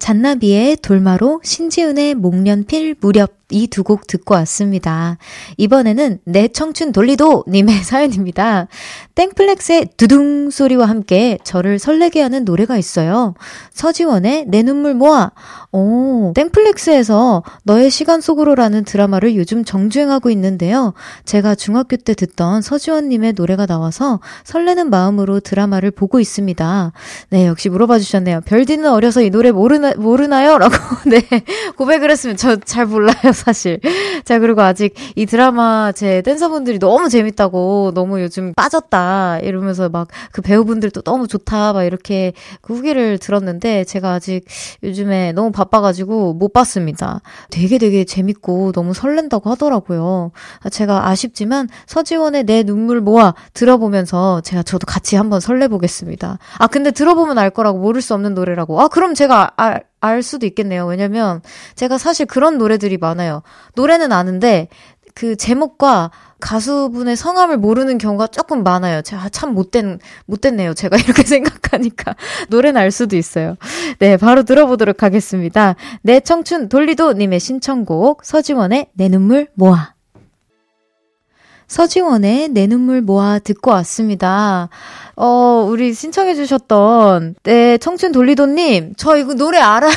[0.00, 5.18] 잔나비의 돌마로 신지은의 목련필 무렵 이 두 곡 듣고 왔습니다.
[5.56, 8.66] 이번에는 내 청춘 돌리도 님의 사연입니다.
[9.14, 13.34] 땡플렉스의 두둥 소리와 함께 저를 설레게 하는 노래가 있어요.
[13.72, 15.30] 서지원의 내 눈물 모아.
[15.72, 20.94] 오, 땡플렉스에서 너의 시간 속으로라는 드라마를 요즘 정주행하고 있는데요.
[21.24, 26.92] 제가 중학교 때 듣던 서지원 님의 노래가 나와서 설레는 마음으로 드라마를 보고 있습니다.
[27.30, 28.40] 네, 역시 물어봐 주셨네요.
[28.42, 30.58] 별디는 어려서 이 노래 모르나, 모르나요?
[30.58, 30.74] 라고,
[31.08, 31.22] 네,
[31.76, 33.32] 고백을 했으면 저 잘 몰라요.
[33.44, 33.80] 사실.
[34.24, 40.40] 자, 그리고 아직 이 드라마 제 댄서분들이 너무 재밌다고, 너무 요즘 빠졌다, 이러면서 막 그
[40.42, 44.44] 배우분들도 너무 좋다, 막 이렇게 그 후기를 들었는데, 제가 아직
[44.82, 47.20] 요즘에 너무 바빠가지고 못 봤습니다.
[47.50, 50.32] 되게 되게 재밌고 너무 설렌다고 하더라고요.
[50.70, 56.38] 제가 아쉽지만 서지원의 내 눈물 모아 들어보면서 제가 저도 같이 한번 설레보겠습니다.
[56.58, 58.80] 아, 근데 들어보면 알 거라고 모를 수 없는 노래라고.
[58.80, 60.84] 아, 그럼 제가 알, 알 수도 있겠네요.
[60.84, 61.40] 왜냐면
[61.76, 63.42] 제가 사실 그런 노래들이 많아요.
[63.76, 64.68] 노래는 아는데
[65.14, 66.10] 그 제목과
[66.40, 69.02] 가수분의 성함을 모르는 경우가 조금 많아요.
[69.02, 70.74] 제가 참 못된, 못됐네요.
[70.74, 72.16] 제가 이렇게 생각하니까.
[72.50, 73.56] 노래는 알 수도 있어요.
[74.00, 75.76] 네, 바로 들어보도록 하겠습니다.
[76.02, 79.91] 내 청춘 돌리도 님의 신청곡, 서지원의 내 눈물 모아.
[81.72, 84.68] 서지원의 내 눈물 모아 듣고 왔습니다.
[85.16, 89.90] 어, 우리 신청해주셨던, 네, 청춘 돌리도님, 저 이거 노래 알아요.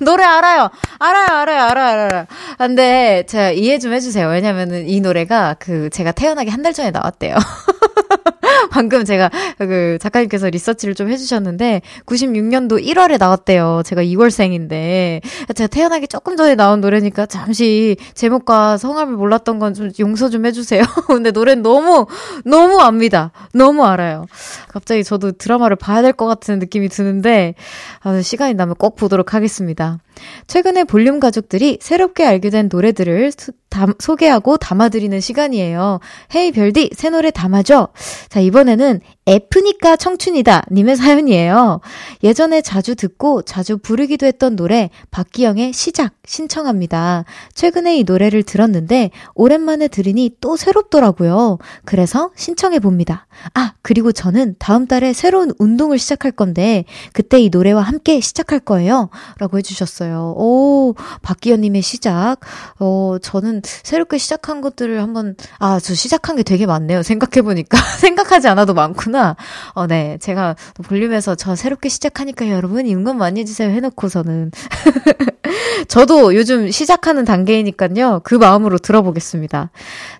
[0.00, 0.70] 노래 알아요.
[0.98, 2.26] 알아요, 알아요, 알아요, 알아요.
[2.58, 4.28] 근데 제가 이해 좀 해주세요.
[4.28, 7.36] 왜냐면은 이 노래가 그 제가 태어나기 한 달 전에 나왔대요.
[8.70, 13.82] 방금 제가 그 작가님께서 리서치를 좀 해주셨는데 96년도 1월에 나왔대요.
[13.84, 15.22] 제가 2월생인데
[15.54, 20.82] 제가 태어나기 조금 전에 나온 노래니까 잠시 제목과 성함을 몰랐던 건 좀 용서 좀 해주세요.
[21.06, 22.06] 근데 노래는 너무
[22.44, 23.30] 너무 압니다.
[23.54, 24.26] 너무 알아요.
[24.68, 27.54] 갑자기 저도 드라마를 봐야 될 것 같은 느낌이 드는데
[28.02, 29.89] 아, 시간이 나면 꼭 보도록 하겠습니다.
[30.46, 33.32] 최근에 볼륨 가족들이 새롭게 알게 된 노래들을
[33.70, 36.00] 담, 소개하고 담아드리는 시간이에요.
[36.34, 37.88] 헤이 별디, 새 노래 담아줘.
[38.28, 40.64] 자, 이번에는 F니까 청춘이다.
[40.72, 41.80] 님의 사연이에요.
[42.24, 47.24] 예전에 자주 듣고 자주 부르기도 했던 노래, 박기영의 시작 신청합니다.
[47.54, 51.58] 최근에 이 노래를 들었는데, 오랜만에 들으니 또 새롭더라고요.
[51.84, 53.28] 그래서 신청해 봅니다.
[53.54, 59.10] 아, 그리고 저는 다음 달에 새로운 운동을 시작할 건데, 그때 이 노래와 함께 시작할 거예요.
[59.38, 60.34] 라고 해주셨 어요.
[60.36, 62.36] 오, 박기영님의 시작.
[62.78, 67.02] 어, 저는 새롭게 시작한 것들을 한번, 아, 저 시작한 게 되게 많네요.
[67.02, 67.78] 생각해보니까.
[67.98, 69.36] 생각하지 않아도 많구나.
[69.74, 70.18] 어, 네.
[70.20, 74.50] 제가 볼륨에서 저 새롭게 시작하니까 여러분 응원 많이 해주세요 해놓고서는.
[75.88, 78.20] 저도 요즘 시작하는 단계이니까요.
[78.24, 79.70] 그 마음으로 들어보겠습니다.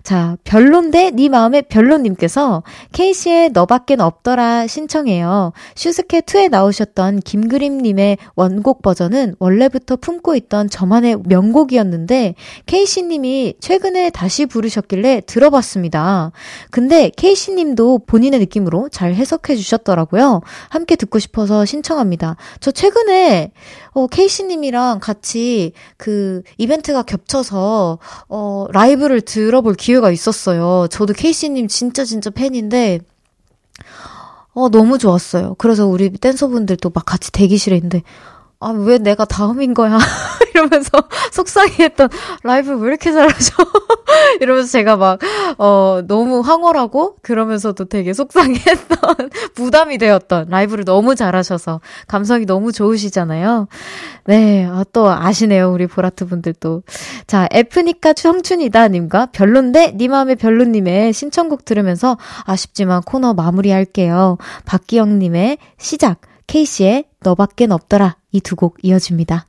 [0.03, 5.53] 자, 별론데 네 마음의 별론님께서 케이씨의 너밖엔 없더라 신청해요.
[5.75, 12.35] 슈스케2에 나오셨던 김그림님의 원곡 버전은 원래부터 품고 있던 저만의 명곡이었는데
[12.67, 16.31] 케이씨님이 최근에 다시 부르셨길래 들어봤습니다.
[16.69, 20.41] 근데 케이씨님도 본인의 느낌으로 잘 해석해 주셨더라고요.
[20.69, 22.35] 함께 듣고 싶어서 신청합니다.
[22.59, 23.51] 저 최근에
[23.93, 27.97] 어, 케이씨님이랑 같이 그 이벤트가 겹쳐서
[28.29, 30.85] 어, 라이브를 들어볼 기회가 있었어요.
[30.91, 32.99] 저도 케이씨님 진짜 진짜 팬인데
[34.53, 35.55] 어, 너무 좋았어요.
[35.57, 38.03] 그래서 우리 댄서분들도 막 같이 대기실에 있는데
[38.61, 39.97] 아, 왜 내가 다음인 거야?
[40.53, 40.89] 이러면서
[41.31, 42.09] 속상해했던
[42.43, 43.55] 라이브 왜 이렇게 잘하죠?
[44.39, 45.19] 이러면서 제가 막,
[45.57, 53.67] 어, 너무 황홀하고 그러면서도 되게 속상해했던, 부담이 되었던 라이브를 너무 잘하셔서 감성이 너무 좋으시잖아요.
[54.25, 55.71] 네, 아, 또 아시네요.
[55.71, 56.83] 우리 보라트 분들도.
[57.25, 64.37] 자, F니까 청춘이다 님과 별론데 니 마음의 별로님의 신청곡 들으면서 아쉽지만 코너 마무리할게요.
[64.65, 69.47] 박기영님의 시작, 케이씨의 너밖엔 없더라 이 두 곡 이어집니다.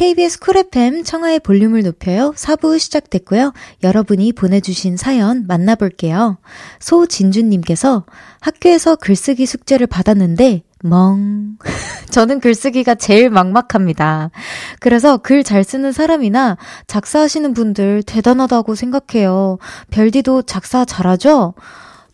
[0.00, 2.32] KBS 쿨 FM 청하의 볼륨을 높여요.
[2.34, 3.52] 4부 시작됐고요.
[3.82, 6.38] 여러분이 보내주신 사연 만나볼게요.
[6.78, 8.06] 소진주님께서
[8.40, 11.58] 학교에서 글쓰기 숙제를 받았는데 멍.
[12.08, 14.30] 저는 글쓰기가 제일 막막합니다.
[14.78, 19.58] 그래서 글 잘 쓰는 사람이나 작사하시는 분들 대단하다고 생각해요.
[19.90, 21.52] 별디도 작사 잘하죠?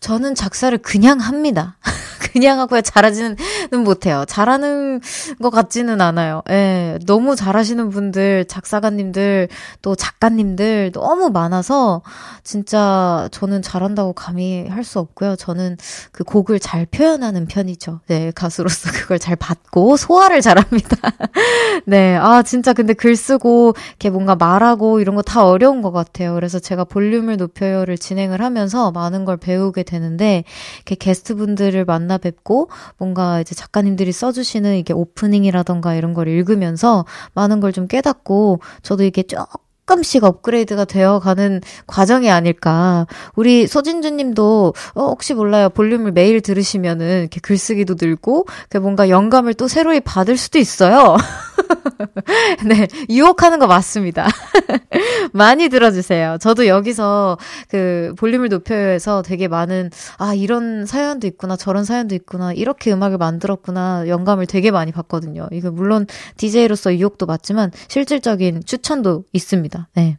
[0.01, 1.77] 저는 작사를 그냥 합니다.
[2.33, 2.81] 그냥 하고요.
[2.81, 3.35] 잘하지는
[3.83, 4.25] 못해요.
[4.27, 5.01] 잘하는
[5.41, 6.41] 것 같지는 않아요.
[6.49, 6.97] 예.
[7.05, 9.49] 너무 잘하시는 분들, 작사가님들,
[9.81, 12.01] 또 작가님들 너무 많아서
[12.43, 15.35] 진짜 저는 잘한다고 감히 할 수 없고요.
[15.35, 15.75] 저는
[16.13, 17.99] 그 곡을 잘 표현하는 편이죠.
[18.07, 18.31] 네.
[18.33, 20.97] 가수로서 그걸 잘 받고 소화를 잘합니다.
[21.85, 22.15] 네.
[22.15, 26.33] 아, 진짜 근데 글 쓰고 이렇게 뭔가 말하고 이런 거 다 어려운 것 같아요.
[26.35, 30.45] 그래서 제가 볼륨을 높여요를 진행을 하면서 많은 걸 배우게 되는데
[30.77, 37.77] 이렇게 게스트분들을 만나 뵙고 뭔가 이제 작가님들이 써주시는 이게 오프닝이라던가 이런 걸 읽으면서 많은 걸
[37.77, 39.45] 좀 깨닫고 저도 이게 조금
[39.87, 43.07] 조금씩 업그레이드가 되어가는 과정이 아닐까.
[43.35, 45.69] 우리 소진주 님도, 어, 혹시 몰라요.
[45.69, 48.47] 볼륨을 매일 들으시면은 이렇게 글쓰기도 늘고,
[48.81, 51.15] 뭔가 영감을 또 새로이 받을 수도 있어요.
[52.65, 54.27] 네, 유혹하는 거 맞습니다.
[55.33, 56.37] 많이 들어주세요.
[56.39, 57.37] 저도 여기서
[57.69, 64.07] 그 볼륨을 높여서 되게 많은, 아, 이런 사연도 있구나, 저런 사연도 있구나, 이렇게 음악을 만들었구나,
[64.07, 65.47] 영감을 되게 많이 받거든요.
[65.51, 66.05] 이거 물론
[66.37, 69.89] DJ로서 유혹도 맞지만 실질적인 추천도 있습니다.
[69.95, 70.17] 네.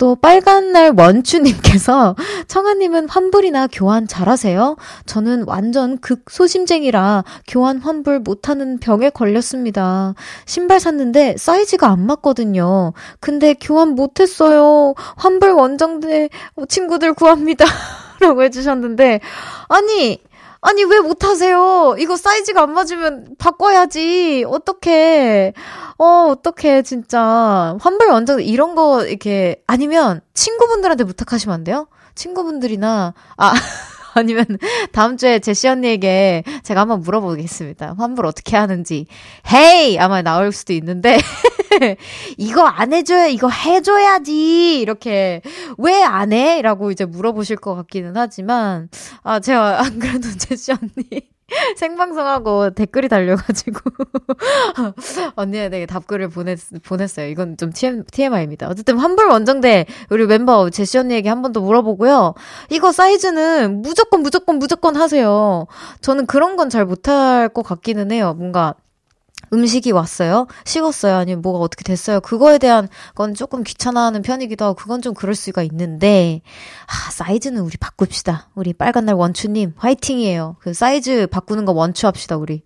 [0.00, 2.16] 또 빨간날 원추님께서
[2.48, 4.76] 청아님은 환불이나 교환 잘하세요?
[5.04, 10.14] 저는 완전 극 소심쟁이라 교환 환불 못하는 병에 걸렸습니다.
[10.46, 12.94] 신발 샀는데 사이즈가 안 맞거든요.
[13.20, 14.94] 근데 교환 못했어요.
[15.16, 16.30] 환불 원정대
[16.66, 17.66] 친구들 구합니다.
[18.20, 19.20] 라고 해주셨는데
[19.68, 20.18] 아니
[20.62, 21.96] 아니, 왜 못하세요?
[21.98, 24.44] 이거 사이즈가 안 맞으면 바꿔야지.
[24.46, 25.54] 어떡해.
[25.98, 27.76] 어, 어떡해, 진짜.
[27.80, 31.88] 환불 완전 이런 거, 이렇게, 아니면 친구분들한테 부탁하시면 안 돼요?
[32.14, 33.52] 친구분들이나, 아,
[34.14, 34.44] 아니면
[34.92, 37.94] 다음 주에 제시 언니에게 제가 한번 물어보겠습니다.
[37.98, 39.06] 환불 어떻게 하는지.
[39.52, 39.98] 헤이!
[39.98, 41.18] 아마 나올 수도 있는데.
[42.36, 44.80] 이거 안 해줘야, 이거 해줘야지.
[44.80, 45.40] 이렇게,
[45.78, 46.60] 왜 안 해?
[46.62, 48.88] 라고 이제 물어보실 것 같기는 하지만,
[49.22, 51.28] 아, 제가 안 그래도 제시 언니.
[51.76, 53.80] 생방송하고 댓글이 달려가지고
[55.36, 57.26] 언니에게 답글을 보냈, 보냈어요.
[57.28, 58.68] 이건 좀 TM, TMI입니다.
[58.68, 62.34] 어쨌든 환불 원정대 우리 멤버 제시 언니에게 한 번 더 물어보고요.
[62.70, 65.66] 이거 사이즈는 무조건 무조건 무조건 하세요.
[66.00, 68.34] 저는 그런 건 잘 못할 것 같기는 해요.
[68.38, 68.74] 뭔가
[69.52, 70.46] 음식이 왔어요?
[70.64, 71.16] 식었어요?
[71.16, 72.20] 아니면 뭐가 어떻게 됐어요?
[72.20, 76.42] 그거에 대한 건 조금 귀찮아하는 편이기도 하고 그건 좀 그럴 수가 있는데
[76.86, 78.48] 아 사이즈는 우리 바꿉시다.
[78.54, 80.56] 우리 빨간날 원추님 화이팅이에요.
[80.60, 82.62] 그 사이즈 바꾸는 거 원추합시다 우리.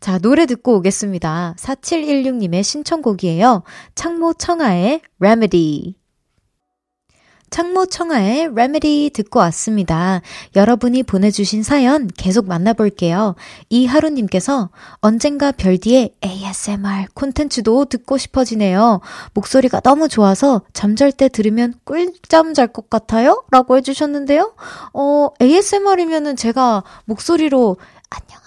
[0.00, 1.54] 자 노래 듣고 오겠습니다.
[1.58, 3.62] 4716님의 신청곡이에요.
[3.94, 6.05] 창모 청아의 Remedy.
[7.50, 10.20] 창모 청하의 레메디 듣고 왔습니다.
[10.56, 13.34] 여러분이 보내주신 사연 계속 만나볼게요.
[13.70, 19.00] 이하루님께서 언젠가 별디의 ASMR 콘텐츠도 듣고 싶어지네요.
[19.34, 23.44] 목소리가 너무 좋아서 잠잘 때 들으면 꿀잠 잘 것 같아요?
[23.50, 24.54] 라고 해주셨는데요.
[24.92, 27.76] 어, ASMR이면은 제가 목소리로
[28.10, 28.45] 안녕하세요.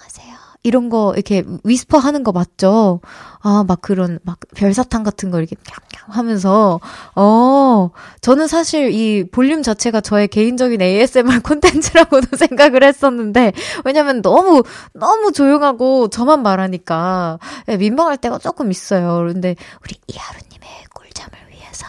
[0.62, 3.00] 이런 거 이렇게 whisper 하는 거 맞죠?
[3.40, 6.80] 아, 막 그런, 막 별사탕 같은 거 이렇게 냥냥 하면서,
[7.14, 13.52] 어, 저는 사실 이 볼륨 자체가 저의 개인적인 ASMR 콘텐츠라고도 생각을 했었는데,
[13.84, 19.16] 왜냐면 너무, 너무 조용하고 저만 말하니까, 예, 민망할 때가 조금 있어요.
[19.16, 21.86] 그런데 우리 이하루 님의 꿀잠을 위해서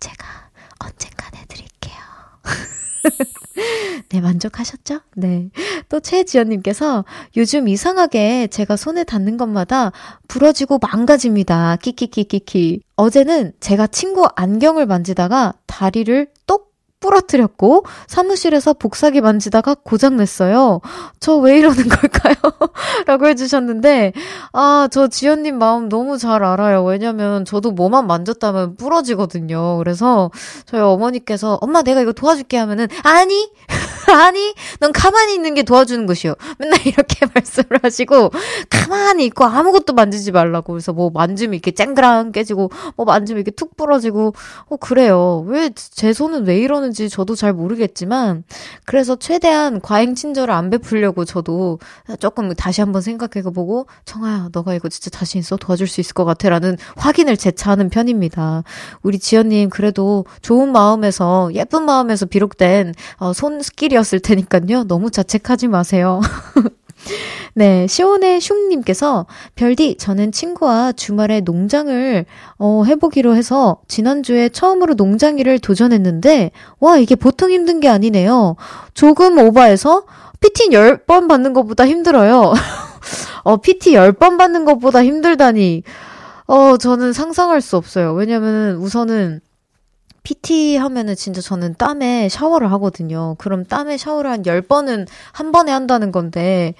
[0.00, 0.24] 제가
[0.78, 1.94] 언젠간 해 드릴게요.
[4.08, 5.00] 네, 만족하셨죠?
[5.16, 5.50] 네.
[5.88, 7.04] 또 최지연님께서
[7.36, 9.92] 요즘 이상하게 제가 손에 닿는 것마다
[10.28, 11.76] 부러지고 망가집니다.
[11.76, 12.82] 키키키키키.
[12.96, 16.73] 어제는 제가 친구 안경을 만지다가 다리를 똑
[17.04, 20.80] 부러뜨렸고 사무실에서 복사기 만지다가 고장냈어요.
[21.20, 22.34] 저 왜 이러는 걸까요?
[23.06, 24.12] 라고 해주셨는데
[24.52, 26.84] 아 저 지연님 마음 너무 잘 알아요.
[26.84, 29.76] 왜냐면 저도 뭐만 만졌다면 부러지거든요.
[29.78, 30.30] 그래서
[30.66, 33.50] 저희 어머니께서 엄마 내가 이거 도와줄게 하면은 아니
[34.12, 36.34] 아니 넌 가만히 있는 게 도와주는 것이요.
[36.58, 38.30] 맨날 이렇게 말씀을 하시고
[38.70, 43.76] 가만히 있고 아무것도 만지지 말라고 그래서 뭐 만지면 이렇게 쨍그랑 깨지고 뭐 만지면 이렇게 툭
[43.76, 44.34] 부러지고
[44.68, 45.44] 어 그래요.
[45.46, 48.44] 왜 제 손은 왜 이러는지 저도 잘 모르겠지만
[48.84, 51.78] 그래서 최대한 과잉 친절을 안 베풀려고 저도
[52.20, 56.24] 조금 다시 한번 생각해 보고 청아야 너가 이거 진짜 자신 있어 도와줄 수 있을 것
[56.24, 58.64] 같아 라는 확인을 재차하는 편입니다.
[59.02, 66.20] 우리 지연님 그래도 좋은 마음에서 예쁜 마음에서 비롯된 어, 손 스킬이었을 테니까요 너무 자책하지 마세요.
[67.56, 72.24] 네, 시온의 슝님께서 별디 저는 친구와 주말에 농장을
[72.58, 78.56] 어, 해보기로 해서 지난주에 처음으로 농장 일을 도전했는데 와 이게 보통 힘든 게 아니네요.
[78.94, 80.04] 조금 오버해서
[80.40, 82.52] PT 10번 받는 것보다 힘들어요.
[83.44, 85.84] 어, PT 10번 받는 것보다 힘들다니.
[86.46, 88.12] 어, 저는 상상할 수 없어요.
[88.12, 89.40] 왜냐면 우선은
[90.24, 93.36] PT 하면은 진짜 저는 땀에 샤워를 하거든요.
[93.38, 96.74] 그럼 땀에 샤워를 한 10번은 한 번에 한다는 건데,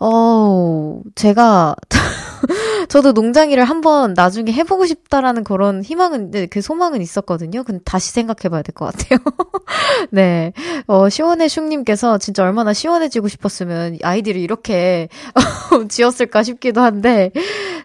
[0.00, 1.76] 어, 제가,
[2.88, 7.64] 저도 농장 일을 한번 나중에 해보고 싶다라는 그런 희망은, 네, 그 소망은 있었거든요.
[7.64, 9.18] 근데 다시 생각해봐야 될 것 같아요.
[10.12, 10.52] 네.
[10.86, 15.08] 어, 시원해 슝님께서 진짜 얼마나 시원해지고 싶었으면 아이디를 이렇게
[15.90, 17.32] 지었을까 싶기도 한데,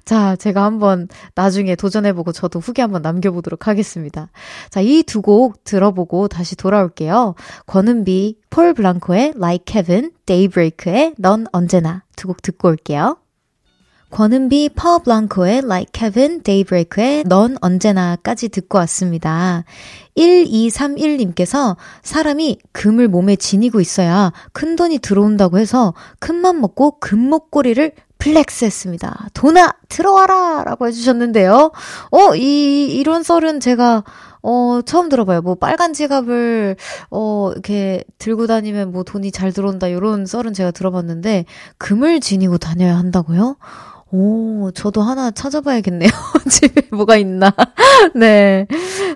[0.06, 4.30] 자, 제가 한번 나중에 도전해보고 저도 후기 한번 남겨보도록 하겠습니다.
[4.70, 7.36] 자, 이 두 곡 들어보고 다시 돌아올게요.
[7.68, 13.18] 권은비, 폴 블랑코의 Like Heaven, Daybreak의 넌 언제나 두 곡 듣고 올게요.
[14.12, 19.64] 권은비, 폴 블랑코의 Like Heaven, Daybreak의 넌 언제나까지 듣고 왔습니다.
[20.18, 27.94] 1231님께서 사람이 금을 몸에 지니고 있어야 큰 돈이 들어온다고 해서 큰맘 먹고 금목걸이를
[28.24, 29.28] flex 했습니다.
[29.34, 30.64] 돈아, 들어와라!
[30.64, 31.72] 라고 해주셨는데요.
[32.12, 34.06] 어, 이, 이런 썰은 제가,
[34.42, 35.42] 어, 처음 들어봐요.
[35.42, 36.78] 뭐, 빨간 지갑을,
[37.12, 39.88] 어, 이렇게 들고 다니면 뭐 돈이 잘 들어온다.
[39.88, 41.44] 이런 썰은 제가 들어봤는데,
[41.78, 43.58] 금을 지니고 다녀야 한다고요?
[44.16, 46.08] 오, 저도 하나 찾아봐야겠네요.
[46.48, 47.52] 집에 뭐가 있나.
[48.14, 48.68] 네.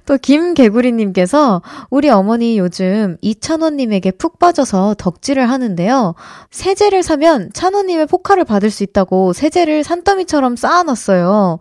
[0.07, 6.15] 또 김개구리님께서 우리 어머니 요즘 이찬원님에게 푹 빠져서 덕질을 하는데요.
[6.49, 11.59] 세제를 사면 찬원님의 포카를 받을 수 있다고 세제를 산더미처럼 쌓아놨어요.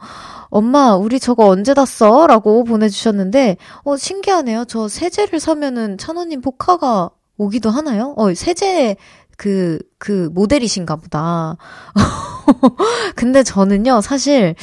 [0.49, 2.27] 엄마, 우리 저거 언제 다 써?
[2.27, 4.65] 라고 보내주셨는데, 어, 신기하네요.
[4.67, 8.15] 저 세제를 사면은 찬원님 포카가 오기도 하나요?
[8.17, 8.97] 어, 세제
[9.37, 11.57] 그, 그 모델이신가 보다.
[13.17, 14.55] 근데 저는요, 사실,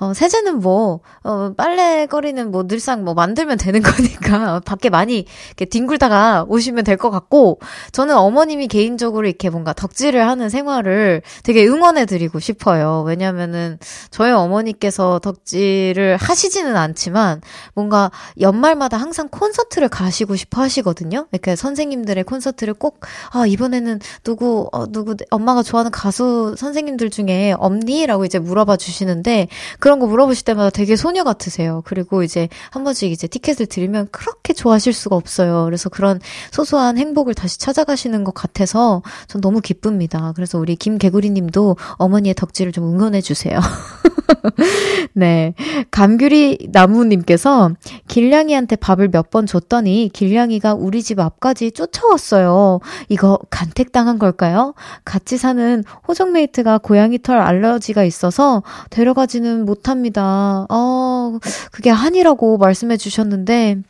[0.00, 6.44] 어, 세제는 뭐, 어, 빨래거리는 뭐 늘상 뭐 만들면 되는 거니까, 밖에 많이 이렇게 뒹굴다가
[6.48, 7.58] 오시면 될 것 같고,
[7.92, 13.02] 저는 어머님이 개인적으로 이렇게 뭔가 덕질을 하는 생활을 되게 응원해드리고 싶어요.
[13.06, 13.78] 왜냐면은,
[14.10, 17.40] 저희 어머니께서 덕질을 하시지는 않지만,
[17.74, 21.26] 뭔가 연말마다 항상 콘서트를 가시고 싶어 하시거든요.
[21.32, 23.00] 이렇게 선생님들의 콘서트를 꼭,
[23.32, 28.06] 아, 이번에는 누구, 어, 누구, 엄마가 좋아하는 가수 선생님들 중에 없니?
[28.06, 29.48] 라고 이제 물어봐 주시는데,
[29.80, 31.82] 그런 거 물어보실 때마다 되게 소녀 같으세요.
[31.84, 35.64] 그리고 이제 한 번씩 이제 티켓을 드리면 그렇게 좋아하실 수가 없어요.
[35.64, 36.20] 그래서 그런
[36.52, 40.32] 소소한 행복을 다시 찾아가시는 것 같아서 전 너무 기쁩니다.
[40.36, 43.58] 그래서 우리 김개구리 님도 어머니의 덕질을 좀 응원해 주세요.
[45.14, 45.54] 네.
[45.90, 47.70] 감귤이 나무님께서
[48.08, 52.80] 길냥이한테 밥을 몇 번 줬더니 길냥이가 우리 집 앞까지 쫓아왔어요.
[53.08, 54.71] 이거 간택당한 걸까요?
[55.04, 60.66] 같이 사는 호정메이트가 고양이 털 알러지가 있어서 데려가지는 못합니다.
[60.68, 61.38] 어,
[61.70, 63.82] 그게 한이라고 말씀해 주셨는데,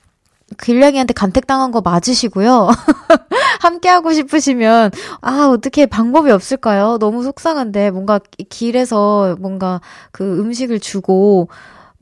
[0.60, 2.68] 길냥이한테 간택당한 거 맞으시고요.
[3.60, 6.98] 함께 하고 싶으시면 아 어떻게 방법이 없을까요?
[6.98, 9.80] 너무 속상한데 뭔가 길에서 뭔가
[10.10, 11.48] 그 음식을 주고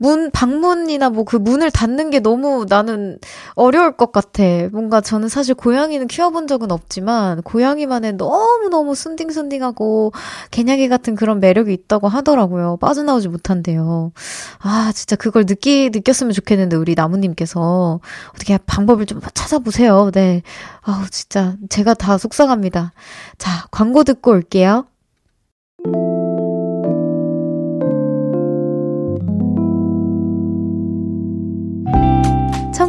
[0.01, 3.19] 문, 방문이나 뭐 그 문을 닫는 게 너무 나는
[3.53, 4.43] 어려울 것 같아.
[4.71, 10.11] 뭔가 저는 사실 고양이는 키워본 적은 없지만, 고양이만의 너무 너무 순딩순딩하고,
[10.49, 12.77] 개냥이 같은 그런 매력이 있다고 하더라고요.
[12.81, 14.11] 빠져나오지 못한대요.
[14.59, 17.99] 아, 진짜 그걸 느끼, 느꼈으면 좋겠는데, 우리 나무님께서.
[18.35, 20.09] 어떻게 방법을 좀 찾아보세요.
[20.13, 20.41] 네.
[20.81, 21.55] 아우, 진짜.
[21.69, 22.93] 제가 다 속상합니다.
[23.37, 24.85] 자, 광고 듣고 올게요.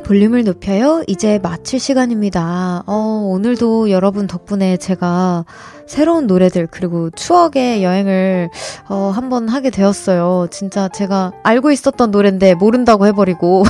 [0.00, 1.04] 의 볼륨을 높여요.
[1.06, 2.82] 이제 마칠 시간입니다.
[2.86, 2.94] 어,
[3.26, 5.44] 오늘도 여러분 덕분에 제가
[5.86, 8.50] 새로운 노래들 그리고 추억의 여행을
[8.88, 10.48] 어, 한번 하게 되었어요.
[10.50, 13.64] 진짜 제가 알고 있었던 노래인데 모른다고 해버리고.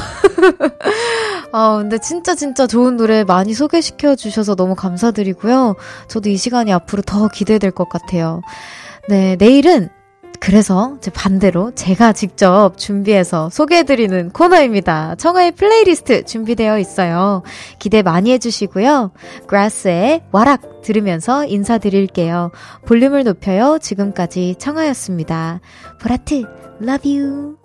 [1.52, 5.74] 아, 근데 진짜 진짜 좋은 노래 많이 소개시켜 주셔서 너무 감사드리고요.
[6.08, 8.40] 저도 이 시간이 앞으로 더 기대될 것 같아요.
[9.08, 9.88] 네, 내일은
[10.40, 15.14] 그래서 제 반대로 제가 직접 준비해서 소개해드리는 코너입니다.
[15.16, 17.42] 청하의 플레이리스트 준비되어 있어요.
[17.78, 19.12] 기대 많이 해주시고요.
[19.46, 22.50] 그라스의 와락 들으면서 인사드릴게요.
[22.86, 23.78] 볼륨을 높여요.
[23.80, 25.60] 지금까지 청하였습니다.
[26.00, 26.44] 보라트,
[26.82, 27.59] love you.